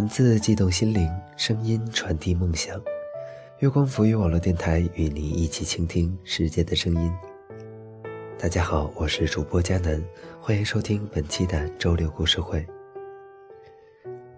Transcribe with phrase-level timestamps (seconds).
[0.00, 1.06] 文字悸动心灵，
[1.36, 2.80] 声音传递梦想。
[3.58, 7.12] 月光浮于网络电台与您一起倾听世界的声音。
[8.38, 10.02] 大家好，我是主播佳楠，
[10.40, 12.66] 欢迎收听本期的周六故事会。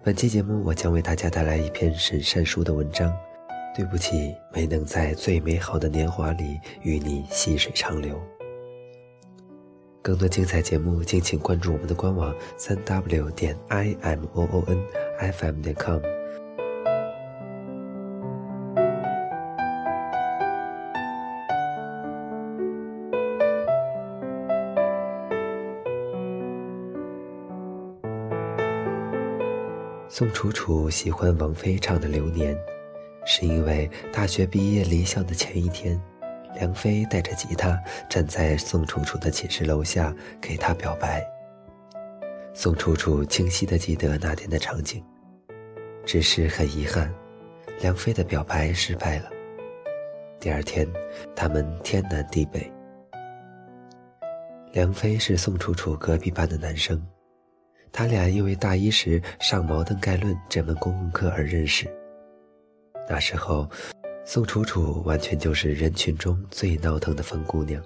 [0.03, 3.09] 本期节目，我将为大家带来一篇沈善书的文章。
[3.73, 8.21] 对不起，没能在最美好的年华里与你细水长流。
[10.01, 14.77] 更多精彩节目，敬请关注我们的官网：三 w 点 i m o o n
[15.23, 16.01] f m 点 com。
[30.09, 32.55] 宋楚楚喜欢王菲唱的《流年》，
[33.25, 35.99] 是因为大学毕业离校的前一天。
[36.55, 37.75] 梁飞带着吉他
[38.07, 41.25] 站在宋楚楚的寝室楼下，给她表白。
[42.53, 45.03] 宋楚楚清晰地记得那天的场景，
[46.05, 47.13] 只是很遗憾，
[47.81, 49.29] 梁飞的表白失败了。
[50.39, 50.87] 第二天，
[51.35, 52.71] 他们天南地北。
[54.71, 57.01] 梁飞是宋楚楚隔壁班的男生，
[57.91, 61.87] 他俩因为大一时上《茅盾概论》这门公共课而认识。
[63.07, 63.69] 那时候。
[64.25, 67.83] 宋楚楚完全就是人群中最闹腾的疯姑娘，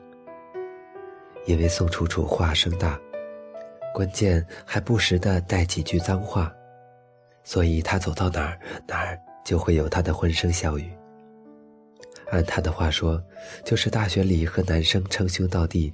[1.47, 2.95] 因为宋楚楚话声大，
[3.91, 6.53] 关键还不时的带几句脏话，
[7.47, 10.91] 所以他走到哪儿哪儿就会有他的欢声笑语。
[12.29, 13.23] 按他的话说，
[13.63, 15.93] 就是大学里和男生称兄道弟，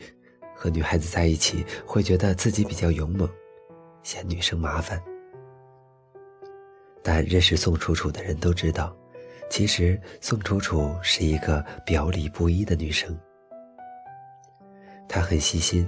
[0.56, 3.30] 和女孩子在一起会觉得自己比较勇猛，
[4.02, 5.00] 嫌女生麻烦。
[7.04, 8.98] 但认识宋楚楚的人都知道。
[9.48, 13.16] 其实宋楚楚是一个表里不一的女生，
[15.08, 15.88] 她很细心，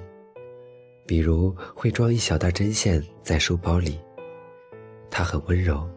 [1.07, 3.99] 比如会装一小袋针线在书包里；
[5.17, 5.87] 她很温柔，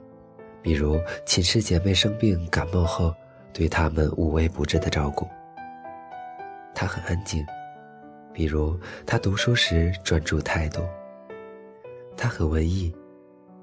[0.63, 0.97] 比如
[1.27, 3.13] 寝室姐妹生病感冒后，
[3.53, 5.27] 对她们无微不至的照顾；
[6.73, 7.45] 她很安静，
[8.33, 10.83] 比如她读书时专注态度；
[12.17, 12.95] 她很文艺，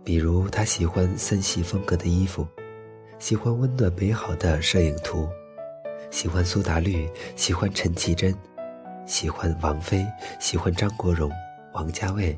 [0.03, 2.45] 比如她喜欢森系风格的衣服。
[3.17, 5.25] 喜欢温暖美好的摄影图，
[6.11, 8.35] 喜欢苏打绿，喜欢陈绮贞，
[9.05, 10.05] 喜欢王菲，
[10.37, 11.31] 喜欢张国荣、
[11.71, 12.37] 王家卫。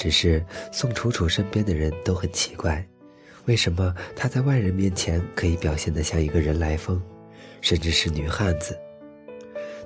[0.00, 2.82] 只是宋楚楚身边的人都很奇怪，
[3.44, 6.98] 为什么她在外人面前可以表现得像一个人来疯，
[7.60, 8.74] 甚至是女汉子，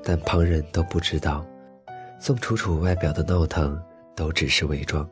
[0.04, 1.44] 但旁人都不知道，
[2.20, 3.76] 宋楚楚外表的闹腾
[4.14, 5.04] 都只是伪装。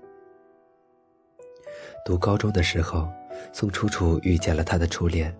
[2.04, 3.08] 读高中的时候。
[3.52, 5.34] 宋楚楚遇见了她的初恋，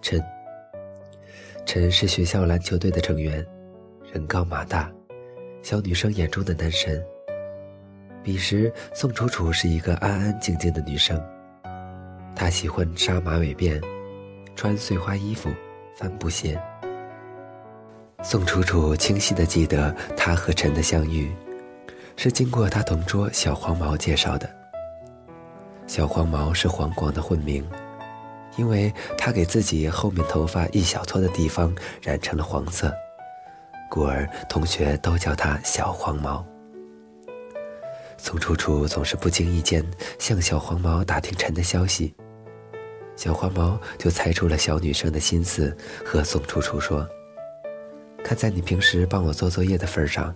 [0.00, 0.22] 陈。
[1.66, 3.44] 陈是学校篮球队的成员，
[4.12, 4.92] 人高马大，
[5.60, 7.04] 小女生眼中的男神。
[8.22, 11.22] 彼时，宋楚楚是一个安安静静的女生，
[12.34, 13.82] 她喜欢扎马尾辫，
[14.54, 15.50] 穿碎花衣服，
[15.96, 16.60] 帆布鞋。
[18.22, 21.34] 宋楚楚清晰地记得，她和陈的相遇，
[22.16, 24.48] 是经过她同桌小黄毛介绍的。
[25.86, 27.66] 小黄毛是黄广的混名，
[28.56, 32.92] 因为他给自己后面头发一小撮的地方染成了黄色，
[33.88, 36.44] 故而同学都叫他小黄毛。
[38.18, 39.82] 宋楚楚总是不经意间
[40.18, 42.12] 向小黄毛打听陈的消息，
[43.16, 45.74] 小黄毛就猜出了小女生的心思，
[46.04, 47.08] 和宋楚楚说
[48.22, 50.34] ：“看在你平时帮我做作业的份上，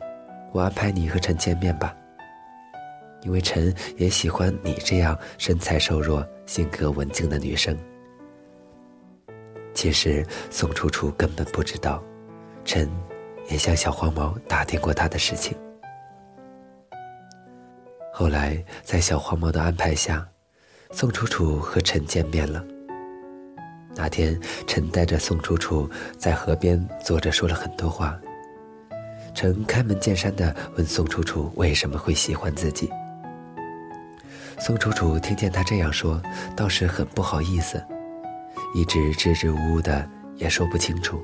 [0.53, 1.95] 我安排你和陈见面吧。”
[3.23, 7.79] 因为陈也喜欢你这样身材瘦弱、性格文静的女生。
[9.75, 12.03] 其实宋楚楚根本不知道，
[12.65, 12.91] 陈
[13.49, 15.57] 也向小黄毛打听过他的事情。
[18.15, 20.27] 后来在小黄毛的安排下，
[20.91, 22.63] 宋楚楚和陈见面了。
[23.95, 25.89] 那天，陈带着宋楚楚
[26.19, 28.19] 在河边坐着说了很多话。
[29.35, 32.91] 陈开门见山地问宋楚楚为什么会喜欢自己。
[34.59, 36.21] 宋楚楚听见他这样说，
[36.55, 37.83] 倒是很不好意思，
[38.75, 40.07] 一直支支吾吾的，
[40.37, 41.23] 也说不清楚。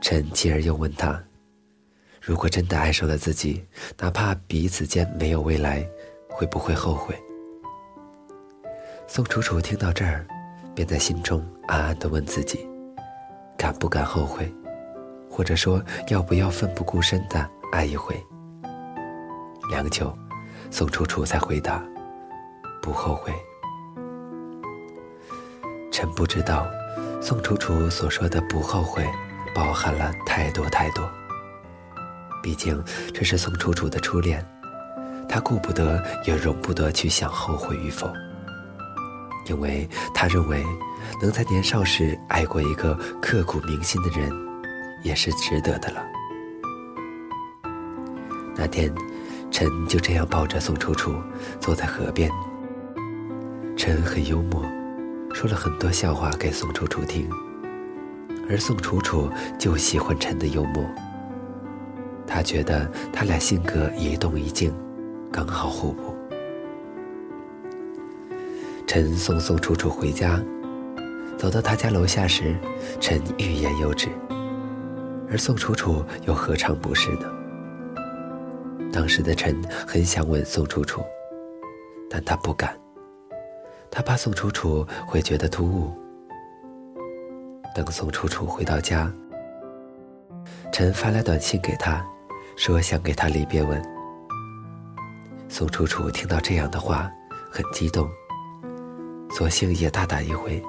[0.00, 1.22] 陈继而又问他
[2.24, 3.66] ：“如果真的爱上了自己，
[3.98, 5.84] 哪怕彼此间没有未来，
[6.28, 7.12] 会不会后悔？”
[9.08, 10.24] 宋楚楚听到这儿，
[10.72, 12.64] 便在心中暗暗地问自己：
[13.58, 14.50] 敢不敢后悔，
[15.28, 18.14] 或者说要不要奋不顾身地爱一回？
[19.68, 20.16] 良久，
[20.70, 21.84] 宋楚楚才回答。
[22.80, 23.32] 不后悔。
[25.90, 26.68] 臣不知道，
[27.20, 29.04] 宋楚楚所说的不后悔，
[29.52, 31.10] 包含了太多太多。
[32.42, 32.82] 毕竟
[33.14, 34.44] 这是宋楚楚的初恋，
[35.28, 38.12] 他顾不得也容不得去想后悔与否，
[39.46, 40.64] 因为他认为
[41.20, 44.30] 能在年少时爱过一个刻骨铭心的人，
[45.04, 46.02] 也是值得的了。
[48.56, 48.92] 那天，
[49.50, 51.14] 陈就这样抱着宋楚楚
[51.60, 52.30] 坐在河边。
[53.76, 54.64] 陈很幽默，
[55.32, 57.30] 说了很多笑话给宋楚楚听，
[58.50, 60.84] 而宋楚楚就喜欢陈的幽默。
[62.34, 64.72] 他觉得他俩性格一动一静，
[65.30, 66.14] 刚好互补。
[68.86, 70.42] 陈送宋楚楚回家，
[71.36, 72.56] 走到他家楼下时，
[72.98, 74.08] 陈欲言又止，
[75.30, 77.30] 而宋楚楚又何尝不是呢？
[78.90, 81.02] 当时的陈很想吻宋楚楚，
[82.08, 82.74] 但他不敢，
[83.90, 85.92] 他怕宋楚楚会觉得突兀。
[87.74, 89.12] 等宋楚楚回到家，
[90.72, 92.02] 陈发来短信给他，
[92.64, 93.82] 说想给他离别吻。
[95.48, 97.10] 宋楚楚听到这样的话，
[97.50, 98.08] 很激动，
[99.32, 100.62] 索性也大打一回，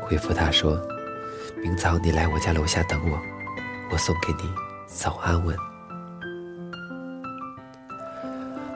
[0.00, 0.76] 回复他说
[1.62, 3.16] ：“明早你来我家楼下等我，
[3.92, 4.50] 我送给你
[4.88, 5.56] 早安吻。”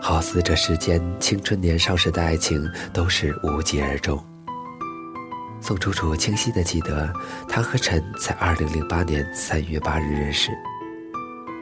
[0.00, 4.25] 好似这世间青春年少时的爱情都是无疾而终。
[5.60, 7.12] 宋楚楚清晰的记得，
[7.49, 10.52] 他和陈在二零零八年三月八日认识，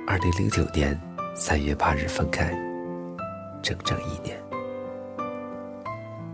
[0.06, 1.00] 二零零九年
[1.34, 2.52] 三月八日分开，
[3.62, 4.38] 整整一年。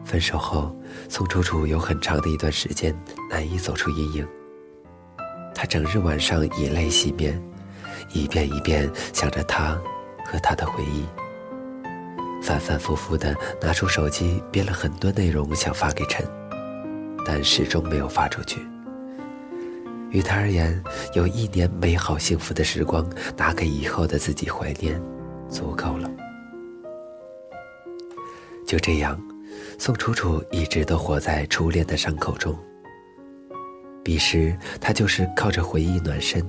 [0.05, 0.75] 分手后，
[1.08, 2.93] 宋楚楚有很长的一段时间
[3.31, 4.28] 难以走出阴影。
[5.55, 7.40] 她整日晚上以泪洗面，
[8.12, 9.81] 一遍一遍想着他
[10.26, 11.06] 和他的回忆。
[12.43, 16.26] 反反复复的拿出手机编了很多内容想发给陈，
[17.25, 18.61] 但始终没有发出去。
[20.11, 20.83] 于他而言，
[21.15, 25.01] 有一年美好幸福的时光拿给以后的自己怀念，
[25.49, 26.11] 足够了。
[28.67, 29.21] 就这样，
[29.79, 32.57] 宋楚楚一直都活在初恋的伤口中。
[34.03, 36.45] 彼时他就是靠着回忆暖身，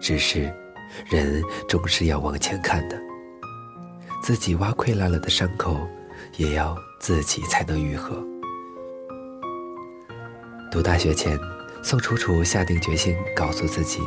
[0.00, 0.52] 只是，
[1.06, 3.00] 人终是要往前看的。
[4.22, 5.78] 自己挖溃烂了的伤口，
[6.36, 8.22] 也要自己才能愈合。
[10.70, 11.38] 读大学前，
[11.88, 14.02] 宋楚楚下定决心告诉自己，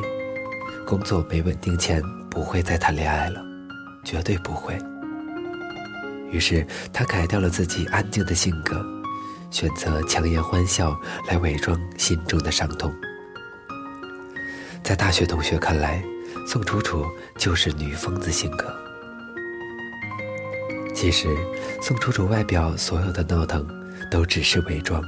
[0.86, 2.00] 工作没稳定前
[2.30, 3.44] 不会再谈恋爱了，
[4.06, 4.78] 绝对不会。
[6.30, 6.64] 于是，
[6.94, 8.86] 她改掉了自己安静的性格，
[9.50, 10.96] 选择强颜欢笑
[11.28, 12.94] 来伪装心中的伤痛。
[14.84, 16.04] 在大学同学看来，
[16.46, 17.04] 宋楚楚
[17.36, 18.72] 就是女疯子性格。
[20.94, 21.36] 其实，
[21.82, 23.68] 宋楚楚外表所有的闹腾，
[24.12, 25.02] 都只是伪装。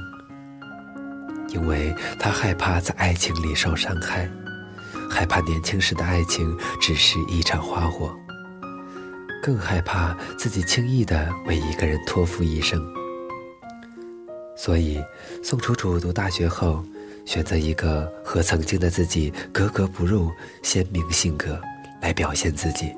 [1.54, 4.28] 因为他害怕在爱情里受伤害，
[5.08, 8.12] 害怕年轻时的爱情只是一场花火，
[9.40, 12.84] 更害怕自己轻易的为一个人托付一生。
[14.56, 15.02] 所以，
[15.42, 16.84] 宋楚楚读大学后，
[17.24, 20.30] 选择一个和曾经的自己格格不入、
[20.62, 21.60] 鲜明性格
[22.00, 22.92] 来表现自己。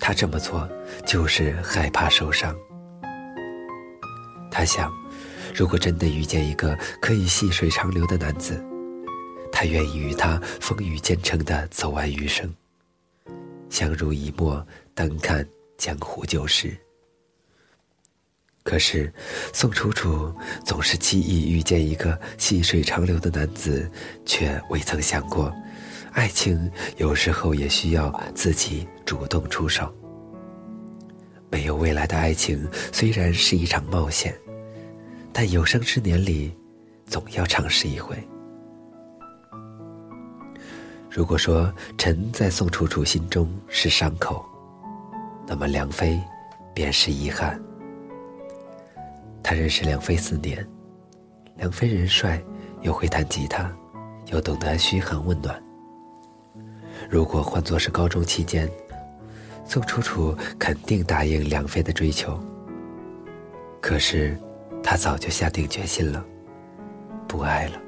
[0.00, 0.68] 他这么做，
[1.06, 2.54] 就是害怕受伤。
[4.50, 4.90] 他想，
[5.54, 8.64] 如果真的遇见一个可以细水长流的男子，
[9.50, 12.52] 他愿意与他风雨兼程的走完余生，
[13.70, 14.64] 相濡以沫，
[14.94, 16.76] 单看江湖旧事。
[18.62, 19.10] 可是，
[19.54, 20.30] 宋楚楚
[20.64, 23.90] 总是轻易遇见一个细水长流的男子，
[24.26, 25.50] 却未曾想过。
[26.12, 29.90] 爱情有时候也需要自己主动出手。
[31.50, 34.38] 没有未来的爱情虽然是一场冒险，
[35.40, 36.52] 但有生之年里，
[37.06, 38.16] 总要尝试一回。
[41.08, 44.44] 如果说陈在宋楚楚心中是伤口，
[45.46, 46.20] 那么梁飞
[46.74, 47.56] 便是遗憾。
[49.40, 50.68] 他认识梁飞四年，
[51.54, 52.42] 梁飞人帅，
[52.80, 53.72] 又会弹吉他，
[54.32, 55.62] 又懂得嘘寒问暖。
[57.08, 58.68] 如果换作是高中期间，
[59.64, 62.36] 宋楚楚肯定答应梁飞的追求。
[63.80, 64.36] 可是，
[64.82, 66.24] 他早就下定决心了，
[67.26, 67.80] 不爱了。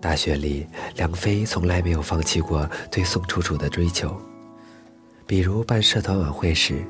[0.00, 4.16] 大学里，梁飞从来没有放弃过对宋楚楚的追求。
[5.26, 6.84] 比如办社团晚会时，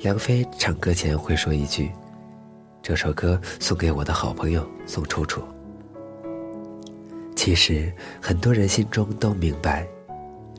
[0.00, 1.90] 梁飞唱歌前会说一句
[2.80, 5.42] ：“这首歌送给我的好朋友宋楚楚。”
[7.34, 9.84] 其实很多人心中都明白，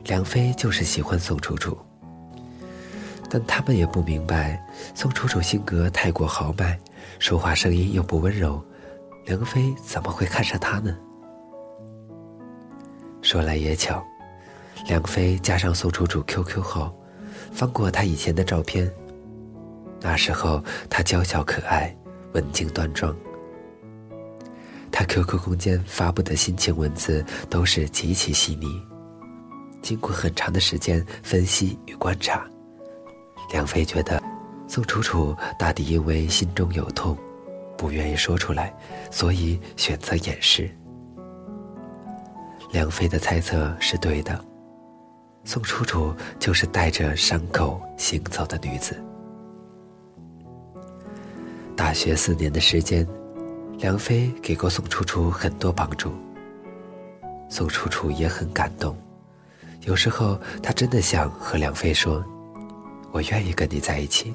[0.04, 1.78] 梁飞就是喜欢宋楚楚，
[3.30, 4.62] 但他们也不明白，
[4.94, 6.78] 宋楚楚性格太过豪迈，
[7.18, 8.62] 说话声音又不温柔，
[9.26, 10.96] 梁飞怎么会看上她呢？
[13.22, 14.04] 说来也巧，
[14.86, 16.94] 梁飞加上宋楚楚 QQ 后，
[17.50, 18.92] 翻过他以前的照片，
[20.00, 21.96] 那时候他娇小可爱，
[22.34, 23.16] 文静端庄。
[24.92, 28.80] 他 QQ 空间发布的心情文字都是极其细腻。
[29.82, 32.46] 经过很长的时间分析与观察，
[33.50, 34.22] 梁飞觉得
[34.66, 37.16] 宋楚楚大抵因为心中有痛，
[37.76, 38.74] 不愿意说出来，
[39.10, 40.70] 所以选择掩饰。
[42.72, 44.44] 梁飞的猜测是对的，
[45.44, 49.00] 宋楚楚就是带着伤口行走的女子。
[51.76, 53.06] 大学四年的时间。
[53.78, 56.12] 梁飞给过宋楚楚很多帮助，
[57.50, 58.96] 宋楚楚也很感动。
[59.82, 62.24] 有时候，他真的想和梁飞说
[63.14, 64.34] ：“我愿意跟你在一起。”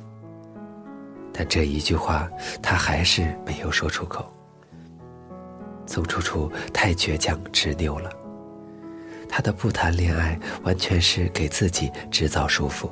[1.33, 2.29] 但这一句话，
[2.61, 4.33] 他还是没有说出口。
[5.85, 8.09] 宋楚楚太倔强执拗了，
[9.27, 12.89] 他的不谈恋爱完全是给自己制造束缚。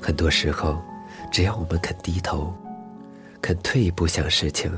[0.00, 0.80] 很多时候，
[1.32, 2.54] 只要我们肯低头。
[3.40, 4.70] 肯退一步想事情，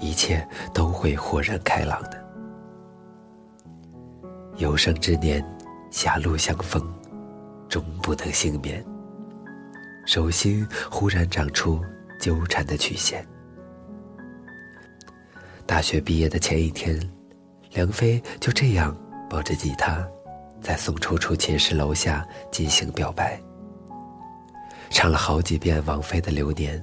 [0.00, 2.24] 一切都会豁然开朗的。
[4.56, 5.44] 有生之年，
[5.90, 6.82] 狭路相逢，
[7.72, 8.84] 终不能幸免。
[10.04, 11.82] 手心忽然长出
[12.20, 13.26] 纠缠的曲线。
[15.64, 17.00] 大学毕业的前一天，
[17.70, 18.94] 梁飞就这样
[19.30, 20.06] 抱着吉他，
[20.60, 23.40] 在宋楚楚寝室楼下进行表白，
[24.90, 26.78] 唱了好几遍王菲的《流年》。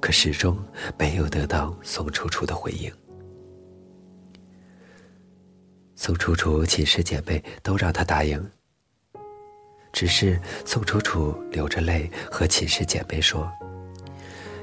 [0.00, 0.58] 可始终
[0.98, 2.92] 没有得到宋楚楚的回应。
[5.94, 8.50] 宋楚楚寝室姐妹都让她答应，
[9.92, 13.50] 只是宋楚楚流着泪和寝室姐妹说：“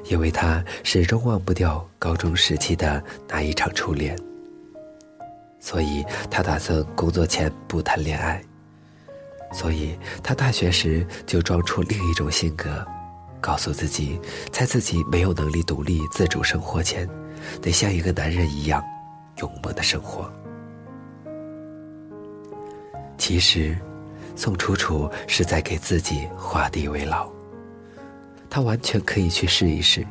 [0.10, 4.18] 因为她始终忘不掉高中时期的那一场初恋，
[5.60, 8.42] 所以她打算工作前不谈恋爱，
[9.52, 12.86] 所以她大学时就装出另一种性格。”
[13.40, 14.20] 告诉自己，
[14.52, 17.08] 在自己没有能力独立自主生活前，
[17.62, 18.84] 得像一个男人一样
[19.38, 20.30] 勇猛的生活。
[23.16, 23.78] 其实，
[24.38, 27.30] 宋楚楚是在给自己画地为牢。
[28.50, 30.06] 他完全可以去试一试。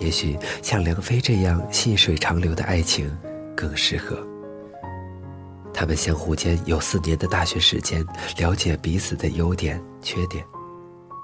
[0.00, 3.08] 也许像梁飞这样细水长流的爱情
[3.54, 4.18] 更适合。
[5.72, 8.04] 他们相互间有四年的大学时间，
[8.38, 10.44] 了解彼此的优点、缺点。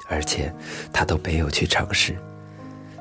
[0.08, 0.52] 而且，
[0.92, 2.16] 他都没有去尝试，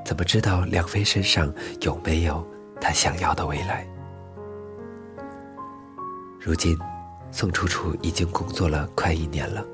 [0.06, 2.48] 怎么知道梁飞身上有没有
[2.80, 3.88] 他想要的未来？
[6.40, 6.78] 如今，
[7.32, 9.66] 宋楚楚已经工作了快一年了。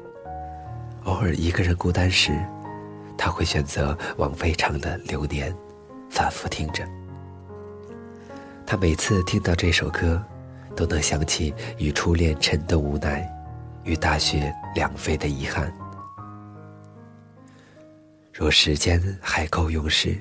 [1.06, 2.38] 偶尔一个人孤单时，
[3.18, 5.52] 他会选择王菲唱的《流年》，
[6.10, 6.86] 反复听着。
[8.66, 10.22] 他每次听到这首歌，
[10.76, 13.28] 都能想起与初恋陈的无奈，
[13.84, 15.72] 与大学梁飞的遗憾。
[18.34, 20.20] 若时间还够用时，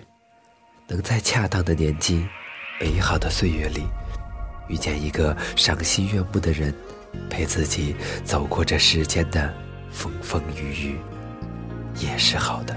[0.86, 2.26] 能在恰当的年纪、
[2.80, 3.88] 美好的岁月里，
[4.68, 6.72] 遇见一个赏心悦目的人，
[7.28, 9.52] 陪自己走过这世间的
[9.90, 10.98] 风风雨雨，
[12.00, 12.74] 也是好的。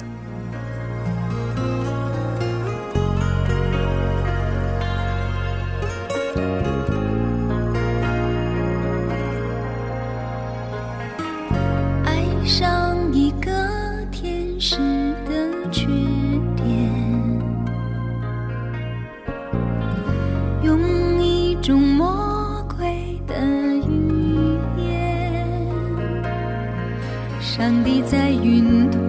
[27.68, 29.04] 上帝在云端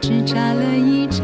[0.00, 1.22] 只眨了一眨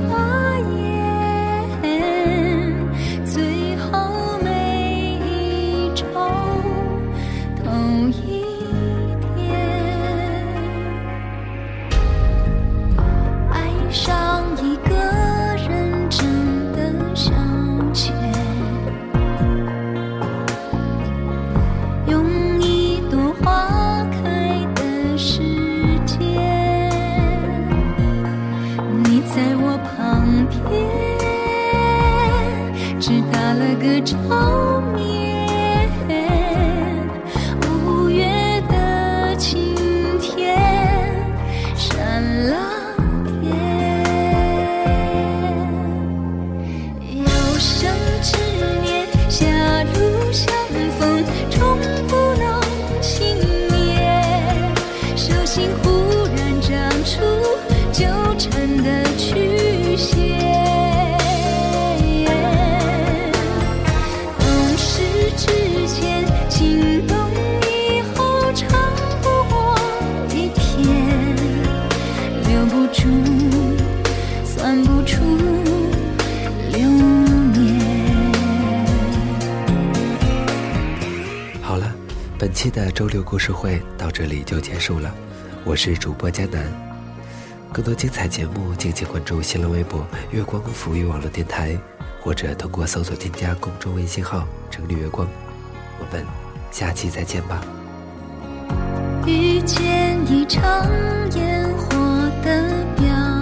[30.51, 30.61] 片
[33.01, 35.36] 只打了个照面。
[82.57, 85.15] 期的周六故事会到这里就结束了，
[85.63, 86.65] 我是主播佳南。
[87.71, 91.79] 更多精彩节目，敬请关注新浪微博“月光浮育网络电台”，
[92.19, 95.29] 或者通过搜索添加公众微信号“城里月光”。
[96.01, 96.25] 我们
[96.71, 97.63] 下期再见吧。
[99.27, 100.65] 遇见一场
[101.35, 101.95] 烟火
[102.43, 103.36] 的表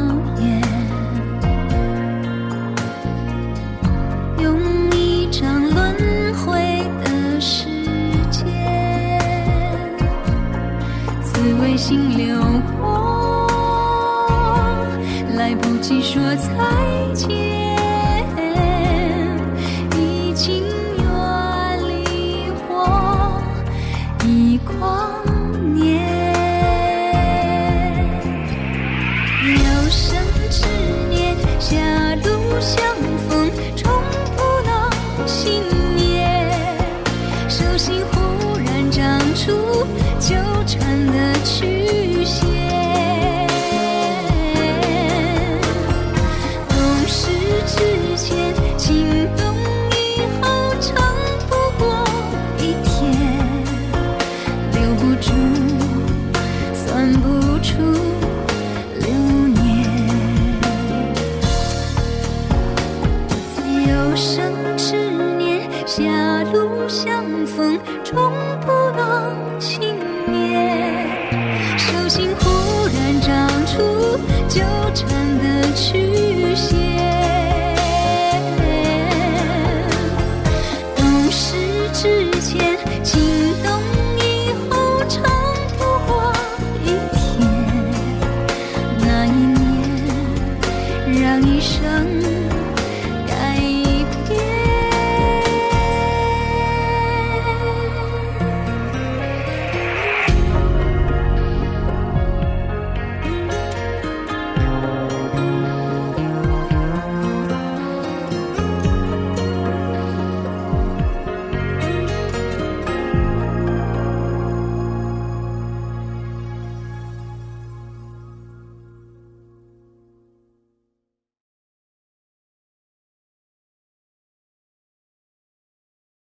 [64.16, 64.94] 生执
[65.38, 66.02] 念，狭
[66.52, 71.09] 路相逢，终不能幸免。
[71.76, 74.18] 手心忽然长出
[74.49, 74.61] 纠
[74.94, 75.98] 缠的曲